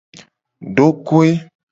Dokoe. 0.75 1.29